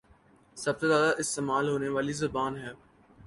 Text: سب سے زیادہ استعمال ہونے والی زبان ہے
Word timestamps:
سب 0.57 0.79
سے 0.79 0.87
زیادہ 0.87 1.11
استعمال 1.19 1.69
ہونے 1.69 1.89
والی 1.89 2.13
زبان 2.23 2.57
ہے 2.57 2.71